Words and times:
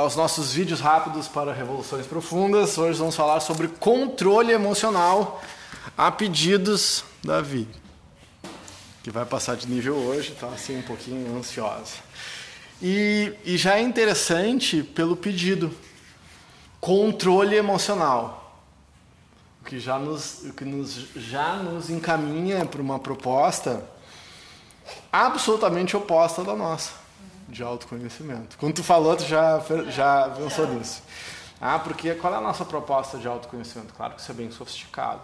aos 0.00 0.16
nossos 0.16 0.54
vídeos 0.54 0.80
rápidos 0.80 1.28
para 1.28 1.52
revoluções 1.52 2.06
profundas. 2.06 2.78
Hoje 2.78 2.98
vamos 2.98 3.14
falar 3.14 3.40
sobre 3.40 3.68
controle 3.68 4.50
emocional 4.50 5.42
a 5.96 6.10
pedidos 6.10 7.04
da 7.22 7.42
Vi, 7.42 7.68
que 9.02 9.10
vai 9.10 9.26
passar 9.26 9.56
de 9.56 9.68
nível 9.68 9.94
hoje, 9.94 10.32
tá 10.32 10.46
assim 10.48 10.78
um 10.78 10.82
pouquinho 10.82 11.36
ansiosa. 11.36 11.96
E, 12.80 13.34
e 13.44 13.58
já 13.58 13.76
é 13.76 13.82
interessante 13.82 14.82
pelo 14.82 15.14
pedido, 15.14 15.70
controle 16.80 17.54
emocional, 17.54 18.58
o 19.60 19.66
que 19.66 19.78
já 19.78 19.98
nos, 19.98 20.44
o 20.44 20.54
que 20.54 20.64
nos, 20.64 21.08
já 21.14 21.56
nos 21.56 21.90
encaminha 21.90 22.64
para 22.64 22.80
uma 22.80 22.98
proposta 22.98 23.84
absolutamente 25.12 25.94
oposta 25.94 26.42
da 26.42 26.56
nossa 26.56 27.00
de 27.50 27.62
autoconhecimento. 27.62 28.56
Quando 28.58 28.74
tu 28.74 28.84
falou, 28.84 29.16
tu 29.16 29.24
já, 29.24 29.60
já 29.88 30.30
pensou 30.30 30.66
nisso. 30.68 31.02
Ah, 31.60 31.78
porque 31.78 32.14
qual 32.14 32.32
é 32.32 32.36
a 32.36 32.40
nossa 32.40 32.64
proposta 32.64 33.18
de 33.18 33.28
autoconhecimento? 33.28 33.92
Claro 33.92 34.14
que 34.14 34.20
isso 34.20 34.30
é 34.30 34.34
bem 34.34 34.50
sofisticado. 34.50 35.22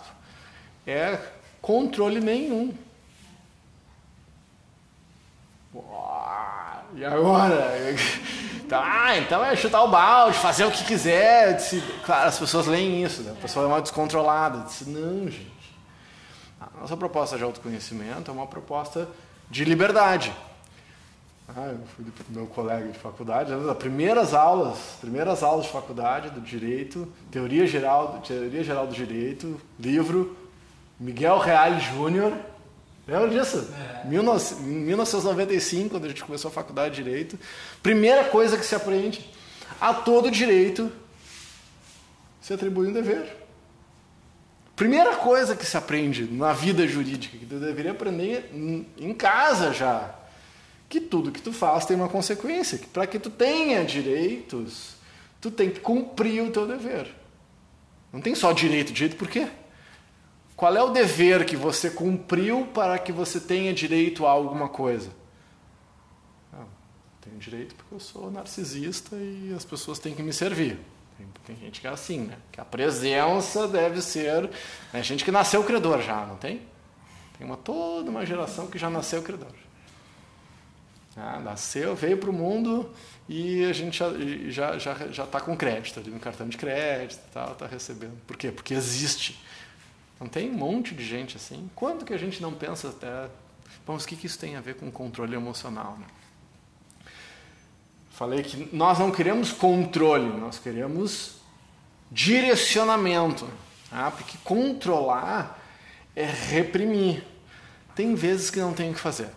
É 0.87 1.19
controle 1.63 2.21
nenhum. 2.21 2.77
E 6.95 7.05
agora? 7.05 7.75
Tá, 8.69 9.17
então 9.17 9.45
é 9.45 9.55
chutar 9.55 9.85
o 9.85 9.89
balde, 9.89 10.37
fazer 10.39 10.65
o 10.65 10.73
que 10.73 10.83
quiser. 10.83 11.57
Claro, 12.05 12.29
as 12.29 12.37
pessoas 12.37 12.67
leem 12.67 13.05
isso, 13.05 13.23
né? 13.23 13.31
a 13.31 13.41
pessoa 13.41 13.65
é 13.65 13.69
uma 13.69 13.81
descontrolada. 13.81 14.65
Disse, 14.65 14.91
não, 14.91 15.31
gente. 15.31 15.55
A 16.61 16.81
nossa 16.81 16.97
proposta 16.97 17.39
de 17.39 17.45
autoconhecimento 17.45 18.29
é 18.29 18.35
uma 18.35 18.49
proposta 18.49 19.09
de 19.49 19.65
liberdade. 19.65 20.33
Ah, 21.49 21.69
eu 21.69 21.79
fui 21.95 22.05
do 22.05 22.13
meu 22.31 22.47
colega 22.47 22.91
de 22.91 22.99
faculdade, 22.99 23.53
as 23.53 23.77
primeiras 23.77 24.35
aulas, 24.35 24.79
primeiras 25.01 25.45
aulas 25.45 25.67
de 25.67 25.73
faculdade 25.73 26.31
do 26.31 26.41
direito, 26.41 27.07
teoria 27.31 27.65
geral, 27.67 28.21
teoria 28.27 28.65
geral 28.65 28.89
do 28.89 28.95
direito, 28.95 29.61
livro 29.79 30.37
Miguel 30.99 31.39
Reale 31.39 31.79
Júnior. 31.79 32.33
Lembra 33.07 33.29
disso? 33.29 33.73
É. 34.05 34.05
1995, 34.09 35.91
quando 35.91 36.07
a 36.07 36.09
gente 36.09 36.25
começou 36.25 36.49
a 36.49 36.53
faculdade 36.53 36.97
de 36.97 37.05
direito, 37.05 37.39
primeira 37.81 38.25
coisa 38.25 38.57
que 38.57 38.67
se 38.67 38.75
aprende, 38.75 39.31
a 39.81 39.95
todo 39.95 40.29
direito 40.29 40.91
se 42.41 42.53
atribui 42.53 42.89
um 42.89 42.93
dever. 42.93 43.47
Primeira 44.75 45.15
coisa 45.15 45.55
que 45.55 45.65
se 45.65 45.77
aprende 45.77 46.25
na 46.25 46.53
vida 46.53 46.85
jurídica, 46.89 47.39
que 47.39 47.47
tu 47.47 47.61
deveria 47.61 47.93
aprender 47.93 48.51
em 48.53 49.15
casa 49.15 49.73
já 49.73 50.26
que 50.89 51.01
tudo 51.01 51.33
que 51.33 51.43
tu 51.43 51.53
faz 51.53 51.85
tem 51.85 51.97
uma 51.97 52.09
consequência, 52.09 52.79
que 52.79 52.87
para 52.87 53.07
que 53.07 53.19
tu 53.19 53.31
tenha 53.31 53.85
direitos, 53.85 54.95
tu 55.41 55.51
tem 55.51 55.71
que 55.71 55.81
cumprir 55.81 56.43
o 56.43 56.51
teu 56.51 56.67
dever. 56.67 57.13
Não 58.13 58.21
tem 58.21 58.35
só 58.35 58.53
direito, 58.53 58.93
direito 58.93 59.17
por 59.17 59.29
quê? 59.29 59.49
Qual 60.57 60.75
é 60.75 60.83
o 60.83 60.91
dever 60.91 61.45
que 61.45 61.55
você 61.55 61.91
cumpriu 61.91 62.67
para 62.73 62.99
que 62.99 63.13
você 63.13 63.39
tenha 63.39 63.75
direito 63.75 64.25
a 64.25 64.31
alguma 64.31 64.69
coisa? 64.69 65.11
Ah, 66.53 66.65
tenho 67.21 67.37
direito 67.37 67.75
porque 67.75 67.95
eu 67.95 68.01
sou 68.01 68.31
narcisista 68.31 69.17
e 69.17 69.53
as 69.55 69.65
pessoas 69.65 69.99
têm 69.99 70.15
que 70.15 70.23
me 70.23 70.33
servir. 70.33 70.79
Tem, 71.19 71.27
tem 71.47 71.57
gente 71.57 71.81
que 71.81 71.87
é 71.87 71.91
assim, 71.91 72.21
né? 72.21 72.39
Que 72.51 72.61
a 72.61 72.65
presença 72.65 73.69
deve 73.69 74.01
ser. 74.01 74.49
É 74.95 75.03
gente 75.03 75.25
que 75.25 75.31
nasceu 75.31 75.63
credor 75.63 76.01
já, 76.01 76.25
não 76.25 76.37
tem? 76.37 76.63
Tem 77.37 77.47
uma, 77.47 77.57
toda 77.57 78.11
uma 78.11 78.25
geração 78.25 78.67
que 78.67 78.79
já 78.79 78.89
nasceu 78.89 79.23
credor. 79.23 79.53
Ah, 81.17 81.41
nasceu, 81.41 81.97
veio 81.97 82.19
para 82.19 82.29
o 82.29 82.33
mundo 82.33 82.91
e 83.27 83.65
a 83.65 83.73
gente 83.73 83.99
já 84.51 84.79
já 84.79 84.95
já 85.11 85.25
está 85.25 85.41
com 85.41 85.57
crédito 85.57 85.99
ali 85.99 86.11
no 86.11 86.21
cartão 86.21 86.47
de 86.47 86.59
crédito, 86.59 87.21
tal, 87.33 87.53
está 87.53 87.67
recebendo. 87.67 88.21
Por 88.27 88.37
quê? 88.37 88.53
Porque 88.53 88.75
existe. 88.75 89.41
Não 90.21 90.27
tem 90.27 90.51
um 90.51 90.55
monte 90.55 90.95
de 90.95 91.05
gente 91.05 91.37
assim. 91.37 91.71
Quando 91.75 92.05
que 92.05 92.13
a 92.13 92.19
gente 92.19 92.41
não 92.43 92.53
pensa 92.53 92.89
até, 92.89 93.29
vamos, 93.87 94.05
o 94.05 94.09
que, 94.09 94.17
que 94.17 94.27
isso 94.27 94.39
tem 94.39 94.57
a 94.57 94.61
ver 94.61 94.77
com 94.77 94.91
controle 94.91 95.35
emocional? 95.35 95.97
Né? 95.99 96.07
Falei 98.11 98.43
que 98.43 98.75
nós 98.75 98.99
não 98.99 99.11
queremos 99.11 99.53
controle, 99.53 100.29
nós 100.39 100.59
queremos 100.59 101.37
direcionamento, 102.11 103.49
ah, 103.91 104.11
porque 104.11 104.39
controlar 104.45 105.63
é 106.15 106.25
reprimir. 106.25 107.25
Tem 107.95 108.15
vezes 108.15 108.51
que 108.51 108.59
não 108.59 108.73
tem 108.73 108.91
o 108.91 108.95
que 108.95 109.01
fazer. 109.01 109.29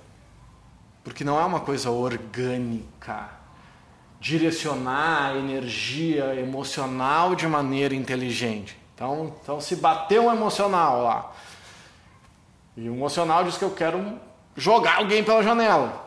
Porque 1.03 1.23
não 1.23 1.39
é 1.39 1.45
uma 1.45 1.59
coisa 1.59 1.89
orgânica. 1.89 3.29
Direcionar 4.19 5.31
a 5.31 5.37
energia 5.37 6.35
emocional 6.35 7.35
de 7.35 7.47
maneira 7.47 7.95
inteligente. 7.95 8.77
Então, 8.93 9.33
então 9.41 9.61
se 9.61 9.77
bater 9.77 10.19
um 10.19 10.31
emocional 10.31 11.03
lá, 11.03 11.33
e 12.75 12.89
o 12.89 12.95
emocional 12.95 13.43
diz 13.43 13.57
que 13.57 13.63
eu 13.63 13.71
quero 13.71 14.19
jogar 14.55 14.97
alguém 14.97 15.23
pela 15.23 15.43
janela. 15.43 16.05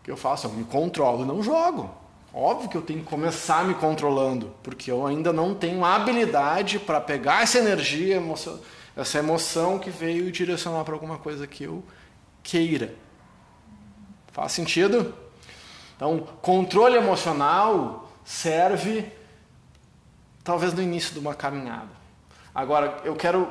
O 0.00 0.04
que 0.04 0.10
eu 0.10 0.16
faço? 0.16 0.46
Eu 0.46 0.52
me 0.52 0.64
controlo, 0.64 1.24
não 1.24 1.42
jogo. 1.42 1.90
Óbvio 2.32 2.68
que 2.68 2.76
eu 2.76 2.82
tenho 2.82 3.00
que 3.00 3.06
começar 3.06 3.64
me 3.64 3.74
controlando, 3.74 4.52
porque 4.62 4.90
eu 4.90 5.06
ainda 5.06 5.32
não 5.32 5.54
tenho 5.54 5.84
habilidade 5.84 6.78
para 6.78 7.00
pegar 7.00 7.42
essa 7.42 7.58
energia, 7.58 8.22
essa 8.96 9.18
emoção 9.18 9.78
que 9.78 9.88
veio 9.88 10.28
e 10.28 10.32
direcionar 10.32 10.84
para 10.84 10.94
alguma 10.94 11.16
coisa 11.16 11.46
que 11.46 11.64
eu 11.64 11.84
queira. 12.42 12.94
Faz 14.34 14.52
sentido? 14.52 15.14
Então, 15.96 16.18
controle 16.42 16.96
emocional 16.96 18.12
serve 18.24 19.10
talvez 20.42 20.74
no 20.74 20.82
início 20.82 21.14
de 21.14 21.20
uma 21.20 21.34
caminhada. 21.34 21.88
Agora, 22.52 23.00
eu 23.04 23.14
quero 23.14 23.48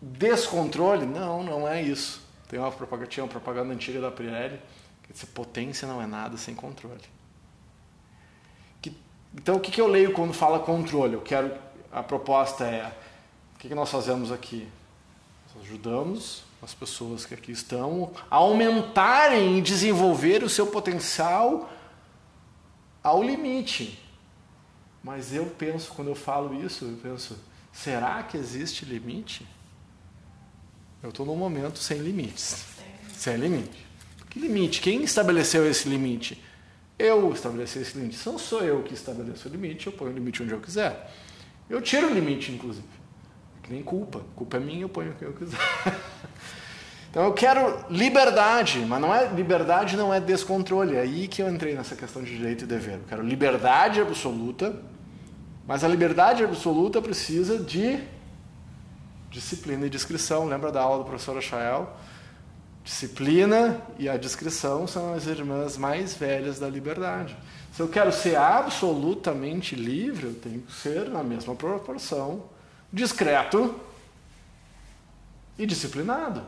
descontrole? 0.00 1.06
Não, 1.06 1.42
não 1.42 1.66
é 1.66 1.82
isso. 1.82 2.20
Tem 2.48 2.58
uma 2.58 2.70
propaganda, 2.70 3.08
tinha 3.08 3.24
uma 3.24 3.30
propaganda 3.30 3.72
antiga 3.72 3.98
da 3.98 4.10
Pirelli 4.10 4.60
que 5.02 5.12
diz 5.12 5.24
potência 5.24 5.88
não 5.88 6.02
é 6.02 6.06
nada 6.06 6.36
sem 6.36 6.54
controle. 6.54 7.00
Que, 8.82 8.94
então, 9.34 9.56
o 9.56 9.60
que, 9.60 9.72
que 9.72 9.80
eu 9.80 9.86
leio 9.86 10.12
quando 10.12 10.34
fala 10.34 10.58
controle? 10.58 11.14
Eu 11.14 11.22
quero 11.22 11.50
a 11.90 12.02
proposta 12.02 12.64
é 12.64 12.92
o 13.54 13.58
que, 13.58 13.68
que 13.68 13.74
nós 13.74 13.90
fazemos 13.90 14.30
aqui? 14.30 14.68
Nós 15.54 15.64
ajudamos 15.64 16.44
as 16.62 16.74
pessoas 16.74 17.24
que 17.24 17.34
aqui 17.34 17.52
estão 17.52 18.12
aumentarem 18.28 19.58
e 19.58 19.62
desenvolver 19.62 20.44
o 20.44 20.48
seu 20.48 20.66
potencial 20.66 21.70
ao 23.02 23.22
limite. 23.22 23.98
Mas 25.02 25.34
eu 25.34 25.46
penso, 25.46 25.92
quando 25.92 26.08
eu 26.08 26.14
falo 26.14 26.54
isso, 26.64 26.84
eu 26.84 26.98
penso, 27.02 27.38
será 27.72 28.22
que 28.22 28.36
existe 28.36 28.84
limite? 28.84 29.46
Eu 31.02 31.08
estou 31.08 31.24
num 31.24 31.36
momento 31.36 31.78
sem 31.78 31.98
limites. 31.98 32.66
Sem 33.14 33.36
limite. 33.36 33.86
Que 34.28 34.38
limite? 34.38 34.80
Quem 34.82 35.02
estabeleceu 35.02 35.68
esse 35.68 35.88
limite? 35.88 36.42
Eu 36.98 37.32
estabeleci 37.32 37.78
esse 37.78 37.96
limite. 37.98 38.18
Não 38.26 38.38
sou 38.38 38.60
eu 38.62 38.82
que 38.82 38.92
estabeleço 38.92 39.48
o 39.48 39.50
limite, 39.50 39.86
eu 39.86 39.92
ponho 39.92 40.10
o 40.10 40.14
limite 40.14 40.42
onde 40.42 40.52
eu 40.52 40.60
quiser. 40.60 41.10
Eu 41.68 41.80
tiro 41.80 42.08
o 42.08 42.14
limite, 42.14 42.52
inclusive. 42.52 42.99
Que 43.70 43.74
nem 43.74 43.84
culpa. 43.84 44.20
Culpa 44.34 44.56
é 44.56 44.60
minha, 44.60 44.82
eu 44.82 44.88
ponho 44.88 45.12
o 45.12 45.14
que 45.14 45.24
eu 45.24 45.32
quiser. 45.32 45.56
Então 47.08 47.24
eu 47.24 47.32
quero 47.32 47.84
liberdade, 47.90 48.78
mas 48.86 49.00
não 49.00 49.12
é 49.12 49.26
liberdade 49.26 49.96
não 49.96 50.14
é 50.14 50.20
descontrole. 50.20 50.94
É 50.94 51.00
aí 51.00 51.26
que 51.26 51.42
eu 51.42 51.52
entrei 51.52 51.74
nessa 51.74 51.96
questão 51.96 52.22
de 52.22 52.30
direito 52.30 52.62
e 52.62 52.66
dever. 52.68 52.94
Eu 52.94 53.04
quero 53.08 53.26
liberdade 53.26 54.00
absoluta, 54.00 54.80
mas 55.66 55.82
a 55.82 55.88
liberdade 55.88 56.44
absoluta 56.44 57.02
precisa 57.02 57.58
de 57.58 57.98
disciplina 59.28 59.86
e 59.86 59.90
discrição. 59.90 60.46
Lembra 60.46 60.70
da 60.70 60.80
aula 60.82 60.98
do 60.98 61.04
professor 61.04 61.36
Achael? 61.36 61.92
Disciplina 62.84 63.82
e 63.98 64.08
a 64.08 64.16
discrição 64.16 64.86
são 64.86 65.12
as 65.12 65.26
irmãs 65.26 65.76
mais 65.76 66.14
velhas 66.14 66.60
da 66.60 66.68
liberdade. 66.68 67.36
Se 67.72 67.82
eu 67.82 67.88
quero 67.88 68.12
ser 68.12 68.36
absolutamente 68.36 69.74
livre, 69.74 70.26
eu 70.26 70.34
tenho 70.34 70.60
que 70.60 70.72
ser 70.72 71.08
na 71.08 71.24
mesma 71.24 71.56
proporção 71.56 72.44
discreto 72.92 73.78
e 75.58 75.66
disciplinado. 75.66 76.42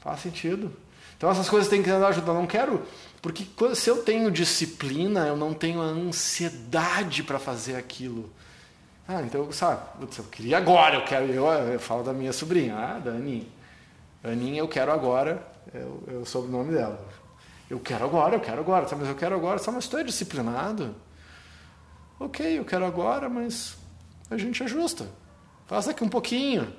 Faz 0.00 0.20
sentido. 0.20 0.72
Então 1.16 1.30
essas 1.30 1.48
coisas 1.48 1.68
têm 1.68 1.82
que 1.82 1.90
andar 1.90 2.08
ajudando. 2.08 2.36
Eu 2.36 2.40
não 2.40 2.46
quero, 2.46 2.86
porque 3.20 3.46
se 3.74 3.90
eu 3.90 4.02
tenho 4.02 4.30
disciplina, 4.30 5.26
eu 5.26 5.36
não 5.36 5.52
tenho 5.52 5.80
a 5.80 5.84
ansiedade 5.84 7.22
para 7.22 7.38
fazer 7.38 7.76
aquilo. 7.76 8.30
Ah, 9.06 9.22
então, 9.22 9.50
sabe, 9.50 9.80
eu 10.00 10.24
queria 10.24 10.58
agora, 10.58 10.96
eu 10.96 11.04
quero, 11.04 11.24
eu, 11.32 11.46
eu 11.46 11.80
falo 11.80 12.02
da 12.02 12.12
minha 12.12 12.32
sobrinha, 12.32 12.76
ah, 12.76 12.98
da 12.98 13.12
Aninha. 13.12 13.46
Aninha, 14.22 14.58
eu 14.58 14.68
quero 14.68 14.92
agora, 14.92 15.42
eu, 15.72 16.26
soube 16.26 16.48
o 16.48 16.50
nome 16.50 16.74
dela. 16.74 17.02
Eu 17.70 17.80
quero 17.80 18.04
agora, 18.04 18.36
eu 18.36 18.40
quero 18.40 18.60
agora, 18.60 18.86
mas 18.96 19.08
eu 19.08 19.14
quero 19.14 19.34
agora, 19.34 19.60
mas 19.66 19.84
estou 19.84 20.02
disciplinado. 20.04 20.94
Ok, 22.20 22.58
eu 22.58 22.64
quero 22.64 22.84
agora, 22.84 23.28
mas 23.28 23.76
a 24.30 24.36
gente 24.36 24.62
ajusta. 24.62 25.08
Faça 25.66 25.90
aqui 25.90 26.02
um 26.02 26.08
pouquinho. 26.08 26.72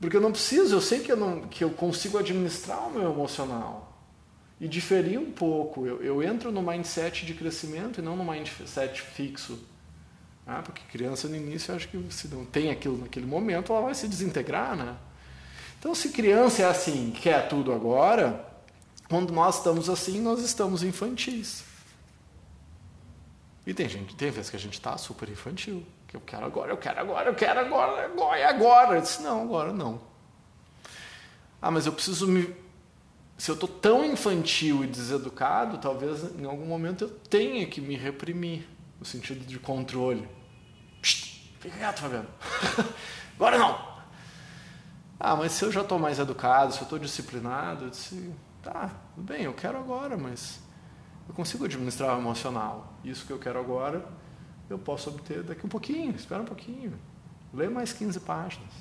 Porque 0.00 0.16
eu 0.16 0.20
não 0.20 0.32
preciso, 0.32 0.76
eu 0.76 0.80
sei 0.80 1.00
que 1.00 1.12
eu, 1.12 1.16
não, 1.16 1.42
que 1.42 1.62
eu 1.62 1.70
consigo 1.70 2.16
administrar 2.18 2.86
o 2.88 2.90
meu 2.92 3.10
emocional. 3.12 3.88
e 4.60 4.68
diferir 4.68 5.18
um 5.18 5.30
pouco. 5.30 5.86
Eu, 5.86 6.02
eu 6.02 6.22
entro 6.22 6.52
no 6.52 6.62
mindset 6.62 7.24
de 7.24 7.32
crescimento 7.32 8.00
e 8.00 8.02
não 8.02 8.14
no 8.16 8.24
mindset 8.24 9.00
fixo. 9.00 9.58
Ah, 10.46 10.62
porque 10.62 10.82
criança 10.90 11.28
no 11.28 11.36
início, 11.36 11.74
acho 11.74 11.88
que 11.88 12.02
se 12.10 12.28
não 12.28 12.44
tem 12.44 12.70
aquilo 12.70 12.98
naquele 12.98 13.26
momento, 13.26 13.72
ela 13.72 13.82
vai 13.82 13.94
se 13.94 14.06
desintegrar, 14.06 14.76
né? 14.76 14.96
Então, 15.78 15.94
se 15.94 16.10
criança 16.10 16.62
é 16.62 16.66
assim, 16.66 17.10
quer 17.10 17.48
tudo 17.48 17.72
agora, 17.72 18.44
quando 19.08 19.32
nós 19.32 19.56
estamos 19.58 19.88
assim, 19.88 20.20
nós 20.20 20.42
estamos 20.42 20.82
infantis. 20.82 21.64
E 23.70 23.72
tem 23.72 23.88
gente, 23.88 24.16
tem 24.16 24.32
vezes 24.32 24.50
que 24.50 24.56
a 24.56 24.58
gente 24.58 24.72
está 24.72 24.98
super 24.98 25.28
infantil, 25.28 25.86
que 26.08 26.16
eu 26.16 26.20
quero 26.20 26.44
agora, 26.44 26.72
eu 26.72 26.76
quero 26.76 26.98
agora, 26.98 27.30
eu 27.30 27.34
quero 27.36 27.60
agora, 27.60 28.04
agora 28.04 28.48
agora. 28.48 28.96
Eu 28.96 29.00
disse, 29.00 29.22
não, 29.22 29.42
agora 29.42 29.72
não. 29.72 30.00
Ah, 31.62 31.70
mas 31.70 31.86
eu 31.86 31.92
preciso 31.92 32.26
me. 32.26 32.52
Se 33.38 33.48
eu 33.48 33.54
estou 33.54 33.68
tão 33.68 34.04
infantil 34.04 34.82
e 34.82 34.88
deseducado, 34.88 35.78
talvez 35.78 36.36
em 36.36 36.46
algum 36.46 36.66
momento 36.66 37.04
eu 37.04 37.10
tenha 37.10 37.64
que 37.64 37.80
me 37.80 37.94
reprimir, 37.94 38.66
no 38.98 39.06
sentido 39.06 39.46
de 39.46 39.56
controle. 39.60 40.28
Psst, 41.00 41.52
fica 41.60 41.78
quieto, 41.78 42.00
Fabiano. 42.00 42.28
agora 43.38 43.56
não. 43.56 43.88
Ah, 45.20 45.36
mas 45.36 45.52
se 45.52 45.64
eu 45.64 45.70
já 45.70 45.82
estou 45.82 45.96
mais 45.96 46.18
educado, 46.18 46.72
se 46.72 46.80
eu 46.80 46.84
estou 46.86 46.98
disciplinado, 46.98 47.84
eu 47.84 47.90
disse, 47.90 48.34
tá, 48.64 48.90
tudo 49.14 49.32
bem, 49.32 49.44
eu 49.44 49.54
quero 49.54 49.78
agora, 49.78 50.16
mas 50.16 50.58
eu 51.30 51.34
consigo 51.34 51.64
administrar 51.64 52.16
o 52.16 52.18
emocional. 52.18 52.92
Isso 53.04 53.24
que 53.24 53.32
eu 53.32 53.38
quero 53.38 53.60
agora, 53.60 54.04
eu 54.68 54.76
posso 54.76 55.10
obter 55.10 55.44
daqui 55.44 55.64
um 55.64 55.68
pouquinho, 55.68 56.10
espera 56.16 56.42
um 56.42 56.44
pouquinho. 56.44 56.92
Lê 57.54 57.68
mais 57.68 57.92
15 57.92 58.18
páginas. 58.20 58.72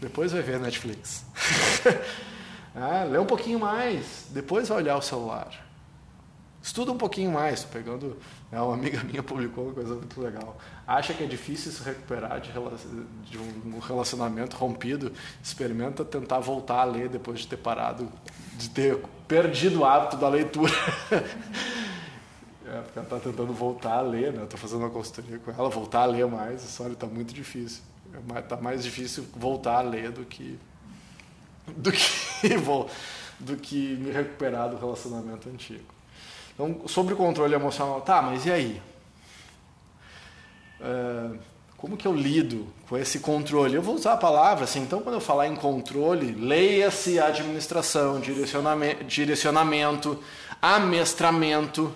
Depois 0.00 0.30
vai 0.30 0.40
ver 0.40 0.60
Netflix. 0.60 1.26
ah, 2.72 3.02
lê 3.02 3.18
um 3.18 3.26
pouquinho 3.26 3.58
mais, 3.58 4.28
depois 4.30 4.68
vai 4.68 4.78
olhar 4.78 4.96
o 4.96 5.02
celular. 5.02 5.66
Estuda 6.62 6.92
um 6.92 6.96
pouquinho 6.96 7.32
mais, 7.32 7.60
estou 7.60 7.72
pegando. 7.72 8.16
Né, 8.52 8.60
uma 8.60 8.74
amiga 8.74 9.02
minha 9.02 9.22
publicou 9.22 9.64
uma 9.64 9.74
coisa 9.74 9.96
muito 9.96 10.20
legal. 10.20 10.56
Acha 10.86 11.12
que 11.12 11.24
é 11.24 11.26
difícil 11.26 11.72
se 11.72 11.82
recuperar 11.82 12.40
de, 12.40 12.52
de 12.52 13.38
um 13.38 13.80
relacionamento 13.80 14.56
rompido, 14.56 15.12
experimenta 15.42 16.04
tentar 16.04 16.38
voltar 16.38 16.82
a 16.82 16.84
ler 16.84 17.08
depois 17.08 17.40
de 17.40 17.48
ter 17.48 17.56
parado, 17.56 18.08
de 18.56 18.70
ter 18.70 18.98
perdido 19.26 19.80
o 19.80 19.84
hábito 19.84 20.16
da 20.16 20.28
leitura. 20.28 20.72
é, 22.78 22.82
porque 22.82 22.98
ela 22.98 23.06
está 23.06 23.18
tentando 23.18 23.52
voltar 23.52 23.94
a 23.94 24.00
ler, 24.00 24.32
né? 24.32 24.44
Estou 24.44 24.58
fazendo 24.58 24.80
uma 24.80 24.90
consultoria 24.90 25.38
com 25.38 25.50
ela, 25.50 25.68
voltar 25.68 26.02
a 26.02 26.06
ler 26.06 26.26
mais, 26.26 26.64
isso 26.64 26.82
olha, 26.82 26.92
está 26.92 27.06
muito 27.06 27.34
difícil. 27.34 27.82
É 28.14 28.56
mais 28.60 28.82
difícil 28.82 29.26
voltar 29.34 29.78
a 29.78 29.80
ler 29.82 30.10
do 30.10 30.24
que 30.24 30.58
do 31.76 31.92
que 31.92 31.98
do 33.38 33.56
que 33.56 33.96
me 33.96 34.10
recuperar 34.10 34.70
do 34.70 34.76
relacionamento 34.76 35.48
antigo. 35.48 35.84
Então, 36.54 36.88
sobre 36.88 37.14
o 37.14 37.16
controle 37.16 37.54
emocional, 37.54 38.00
tá, 38.00 38.20
mas 38.20 38.46
e 38.46 38.50
aí? 38.50 38.82
É, 40.80 41.38
como 41.76 41.96
que 41.96 42.06
eu 42.06 42.12
lido 42.12 42.66
com 42.88 42.96
esse 42.96 43.20
controle? 43.20 43.76
Eu 43.76 43.82
vou 43.82 43.94
usar 43.94 44.14
a 44.14 44.16
palavra 44.16 44.64
assim, 44.64 44.80
então 44.80 45.00
quando 45.00 45.14
eu 45.14 45.20
falar 45.20 45.46
em 45.46 45.54
controle, 45.54 46.32
leia-se 46.32 47.20
administração, 47.20 48.18
direcionamento, 48.18 49.04
direcionamento, 49.04 50.20
amestramento. 50.60 51.94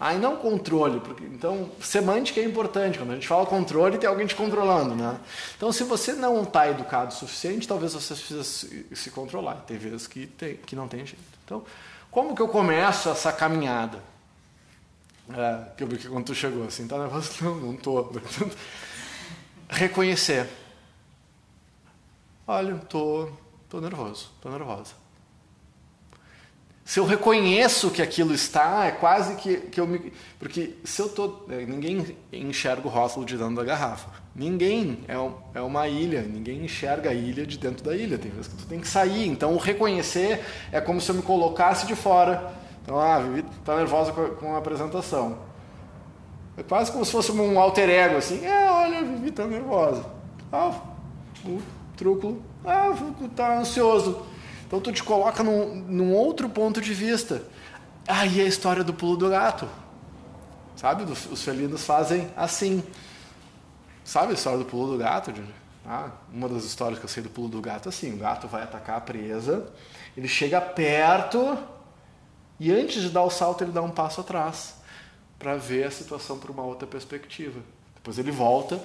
E 0.00 0.18
não 0.18 0.36
controle, 0.36 1.00
porque 1.00 1.24
então 1.24 1.70
semântica 1.80 2.40
é 2.40 2.44
importante. 2.44 2.98
Quando 2.98 3.12
a 3.12 3.14
gente 3.14 3.28
fala 3.28 3.46
controle, 3.46 3.96
tem 3.96 4.08
alguém 4.08 4.26
te 4.26 4.34
controlando, 4.34 4.94
né? 4.94 5.18
Então, 5.56 5.72
se 5.72 5.84
você 5.84 6.12
não 6.12 6.42
está 6.42 6.68
educado 6.68 7.12
o 7.12 7.16
suficiente, 7.16 7.66
talvez 7.66 7.94
você 7.94 8.14
precise 8.14 8.44
se, 8.44 8.86
se 8.92 9.10
controlar. 9.10 9.54
Tem 9.66 9.78
vezes 9.78 10.06
que, 10.06 10.26
tem, 10.26 10.56
que 10.56 10.76
não 10.76 10.88
tem 10.88 11.06
jeito. 11.06 11.22
Então, 11.44 11.64
como 12.10 12.34
que 12.34 12.42
eu 12.42 12.48
começo 12.48 13.08
essa 13.08 13.32
caminhada? 13.32 14.02
É, 15.30 15.70
que 15.76 15.84
eu 15.84 15.88
vi 15.88 15.96
que 15.96 16.08
quando 16.08 16.26
tu 16.26 16.34
chegou 16.34 16.66
assim, 16.66 16.86
tá 16.86 16.98
nervoso? 16.98 17.32
Não, 17.42 17.54
não 17.54 17.76
tô. 17.76 18.12
Reconhecer. 19.70 20.48
Olha, 22.46 22.76
tô, 22.76 23.30
tô 23.70 23.80
nervoso, 23.80 24.30
tô 24.42 24.50
nervosa. 24.50 25.03
Se 26.84 27.00
eu 27.00 27.06
reconheço 27.06 27.90
que 27.90 28.02
aquilo 28.02 28.34
está, 28.34 28.84
é 28.84 28.90
quase 28.90 29.36
que, 29.36 29.56
que 29.56 29.80
eu 29.80 29.86
me. 29.86 30.12
Porque 30.38 30.74
se 30.84 31.00
eu 31.00 31.08
tô. 31.08 31.44
É, 31.48 31.64
ninguém 31.64 32.14
enxerga 32.30 32.86
o 32.86 32.90
rótulo 32.90 33.24
de 33.24 33.38
dentro 33.38 33.54
da 33.54 33.64
garrafa. 33.64 34.10
Ninguém 34.36 34.98
é, 35.08 35.14
é 35.54 35.62
uma 35.62 35.88
ilha, 35.88 36.20
ninguém 36.20 36.62
enxerga 36.62 37.08
a 37.08 37.14
ilha 37.14 37.46
de 37.46 37.56
dentro 37.56 37.82
da 37.82 37.96
ilha. 37.96 38.18
Tem 38.18 38.30
vezes 38.30 38.48
que 38.48 38.56
tu 38.56 38.66
tem 38.66 38.80
que 38.80 38.88
sair. 38.88 39.26
Então, 39.26 39.54
o 39.54 39.56
reconhecer 39.56 40.44
é 40.70 40.78
como 40.78 41.00
se 41.00 41.10
eu 41.10 41.14
me 41.14 41.22
colocasse 41.22 41.86
de 41.86 41.96
fora. 41.96 42.52
Então, 42.82 43.00
ah, 43.00 43.18
Vivi 43.18 43.46
está 43.58 43.76
nervosa 43.76 44.12
com 44.12 44.54
a 44.54 44.58
apresentação. 44.58 45.38
É 46.54 46.62
quase 46.62 46.92
como 46.92 47.02
se 47.02 47.12
fosse 47.12 47.32
um 47.32 47.58
alter 47.58 47.88
ego, 47.88 48.18
assim. 48.18 48.44
É, 48.44 48.70
olha, 48.70 49.02
Vivi 49.02 49.30
está 49.30 49.46
nervosa. 49.46 50.04
Ah, 50.52 50.70
o 51.46 51.62
truco. 51.96 52.42
Ah, 52.62 52.90
está 53.24 53.58
ansioso. 53.58 54.33
Então, 54.66 54.80
tu 54.80 54.92
te 54.92 55.02
coloca 55.02 55.42
num, 55.42 55.74
num 55.74 56.12
outro 56.14 56.48
ponto 56.48 56.80
de 56.80 56.92
vista. 56.94 57.42
Aí 58.06 58.40
ah, 58.40 58.44
a 58.44 58.46
história 58.46 58.84
do 58.84 58.92
pulo 58.92 59.16
do 59.16 59.30
gato. 59.30 59.68
Sabe? 60.76 61.04
Os 61.04 61.42
felinos 61.42 61.84
fazem 61.84 62.28
assim. 62.36 62.82
Sabe 64.04 64.32
a 64.32 64.34
história 64.34 64.58
do 64.58 64.64
pulo 64.64 64.92
do 64.92 64.98
gato? 64.98 65.32
Ah, 65.86 66.10
uma 66.32 66.48
das 66.48 66.64
histórias 66.64 66.98
que 66.98 67.04
eu 67.04 67.08
sei 67.08 67.22
do 67.22 67.30
pulo 67.30 67.48
do 67.48 67.60
gato 67.60 67.88
é 67.88 67.90
assim: 67.90 68.12
o 68.12 68.18
gato 68.18 68.46
vai 68.48 68.62
atacar 68.62 68.96
a 68.96 69.00
presa, 69.00 69.66
ele 70.16 70.28
chega 70.28 70.60
perto 70.60 71.58
e 72.58 72.72
antes 72.72 73.02
de 73.02 73.10
dar 73.10 73.22
o 73.22 73.30
salto, 73.30 73.64
ele 73.64 73.72
dá 73.72 73.82
um 73.82 73.90
passo 73.90 74.20
atrás 74.20 74.76
para 75.38 75.56
ver 75.56 75.84
a 75.84 75.90
situação 75.90 76.38
por 76.38 76.50
uma 76.50 76.62
outra 76.62 76.86
perspectiva. 76.86 77.60
Depois 77.94 78.18
ele 78.18 78.30
volta, 78.30 78.80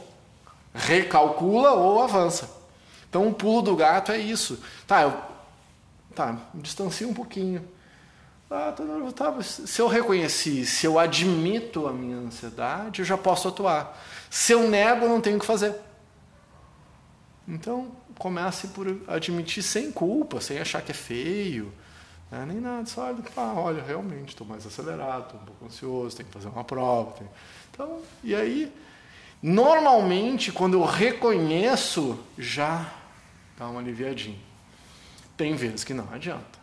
recalcula 0.73 1.71
ou 1.71 2.01
avança. 2.01 2.49
Então 3.09 3.27
o 3.27 3.33
pulo 3.33 3.61
do 3.61 3.75
gato 3.75 4.11
é 4.11 4.17
isso. 4.17 4.61
Tá, 4.87 5.03
eu, 5.03 5.13
tá, 6.15 6.38
me 6.53 6.61
distancio 6.61 7.07
um 7.07 7.13
pouquinho. 7.13 7.67
Ah, 8.50 8.73
tá, 8.73 9.41
se 9.44 9.79
eu 9.79 9.88
reconheci, 9.88 10.65
se 10.65 10.85
eu 10.85 10.97
admito 10.97 11.88
a 11.88 11.94
minha 11.94 12.17
ansiedade, 12.17 13.00
eu 13.00 13.06
já 13.06 13.15
posso 13.17 13.47
atuar. 13.47 13.95
Se 14.29 14.53
eu 14.53 14.67
nego, 14.67 15.06
eu 15.06 15.09
não 15.09 15.21
tenho 15.21 15.38
o 15.38 15.39
que 15.39 15.45
fazer. 15.45 15.75
Então, 17.47 17.91
comece 18.17 18.69
por 18.69 18.88
admitir 19.07 19.61
sem 19.61 19.91
culpa, 19.91 20.41
sem 20.41 20.59
achar 20.59 20.81
que 20.81 20.91
é 20.91 20.95
feio, 20.95 21.71
né? 22.31 22.44
nem 22.47 22.59
nada. 22.59 22.88
Só 22.88 23.05
olha, 23.05 23.23
ah, 23.38 23.53
olha, 23.55 23.83
realmente 23.83 24.29
estou 24.29 24.45
mais 24.45 24.65
acelerado, 24.65 25.25
estou 25.25 25.41
um 25.41 25.45
pouco 25.45 25.65
ansioso, 25.65 26.17
tenho 26.17 26.27
que 26.27 26.34
fazer 26.34 26.48
uma 26.48 26.63
prova. 26.63 27.12
Tenho... 27.12 27.29
Então, 27.72 28.01
e 28.24 28.34
aí, 28.34 28.74
normalmente, 29.41 30.51
quando 30.51 30.74
eu 30.74 30.84
reconheço, 30.84 32.19
já 32.38 32.91
dá 33.57 33.67
uma 33.67 33.79
aliviadinha. 33.79 34.49
Tem 35.39 35.55
vezes 35.55 35.86
que 35.86 35.93
não 35.93 36.05
adianta. 36.12 36.60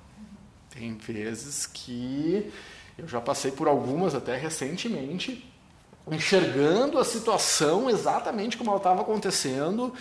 Tem 0.68 0.94
vezes 0.98 1.64
que 1.64 2.52
eu 2.98 3.08
já 3.08 3.22
passei 3.22 3.50
por 3.50 3.68
algumas 3.68 4.14
até 4.14 4.36
recentemente 4.36 5.50
enxergando 6.06 6.98
a 6.98 7.04
situação 7.04 7.88
exatamente 7.88 8.58
como 8.58 8.68
ela 8.68 8.76
estava 8.76 9.00
acontecendo, 9.00 9.94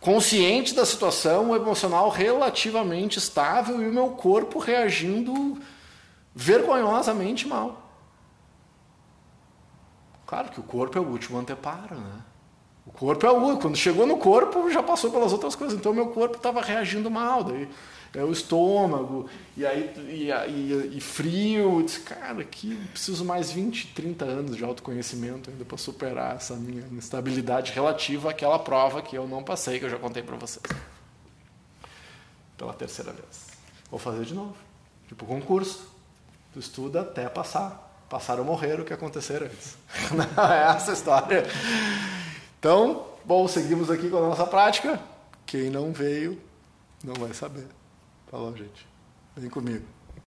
consciente 0.00 0.74
da 0.74 0.84
situação, 0.84 1.50
o 1.50 1.56
emocional 1.56 2.08
relativamente 2.08 3.16
estável 3.16 3.80
e 3.80 3.88
o 3.88 3.92
meu 3.92 4.08
corpo 4.08 4.58
reagindo 4.58 5.62
vergonhosamente 6.34 7.46
mal. 7.46 7.88
Claro 10.26 10.50
que 10.50 10.58
o 10.58 10.64
corpo 10.64 10.98
é 10.98 11.00
o 11.00 11.06
último 11.06 11.38
anteparo, 11.38 11.94
né? 11.94 12.20
Corpo 12.98 13.26
é 13.26 13.30
o. 13.30 13.58
Quando 13.58 13.76
chegou 13.76 14.06
no 14.06 14.16
corpo, 14.16 14.70
já 14.70 14.82
passou 14.82 15.10
pelas 15.10 15.32
outras 15.32 15.54
coisas. 15.54 15.78
Então, 15.78 15.92
meu 15.92 16.08
corpo 16.08 16.36
estava 16.36 16.62
reagindo 16.62 17.10
mal. 17.10 17.44
Daí 17.44 17.68
é 18.16 18.24
o 18.24 18.32
estômago, 18.32 19.28
e 19.56 19.66
aí 19.66 19.92
e, 20.08 20.30
e, 20.30 20.96
e 20.96 21.00
frio. 21.00 21.80
Eu 21.80 21.82
disse, 21.82 22.00
cara, 22.00 22.40
aqui 22.40 22.74
preciso 22.90 23.24
mais 23.24 23.50
20, 23.50 23.88
30 23.88 24.24
anos 24.24 24.56
de 24.56 24.64
autoconhecimento 24.64 25.50
ainda 25.50 25.64
para 25.64 25.76
superar 25.76 26.36
essa 26.36 26.54
minha 26.54 26.86
instabilidade 26.92 27.72
relativa 27.72 28.30
àquela 28.30 28.58
prova 28.58 29.02
que 29.02 29.16
eu 29.16 29.28
não 29.28 29.42
passei, 29.42 29.78
que 29.78 29.84
eu 29.84 29.90
já 29.90 29.98
contei 29.98 30.22
para 30.22 30.36
vocês. 30.36 30.64
Pela 32.56 32.72
terceira 32.72 33.12
vez. 33.12 33.48
Vou 33.90 34.00
fazer 34.00 34.24
de 34.24 34.32
novo. 34.32 34.56
Tipo 35.08 35.26
concurso. 35.26 35.86
Tu 36.54 36.58
estuda 36.58 37.02
até 37.02 37.28
passar. 37.28 37.84
Passar 38.08 38.38
ou 38.38 38.44
morrer, 38.44 38.80
o 38.80 38.84
que 38.84 38.94
acontecer 38.94 39.42
antes. 39.42 39.76
Não 40.10 40.44
é 40.44 40.74
essa 40.74 40.92
história. 40.92 41.44
Então, 42.66 43.06
bom, 43.24 43.46
seguimos 43.46 43.92
aqui 43.92 44.10
com 44.10 44.16
a 44.16 44.22
nossa 44.22 44.44
prática. 44.44 45.00
Quem 45.46 45.70
não 45.70 45.92
veio, 45.92 46.36
não 47.04 47.14
vai 47.14 47.32
saber. 47.32 47.68
Falou, 48.28 48.56
gente. 48.56 48.84
Vem 49.36 49.48
comigo. 49.48 49.84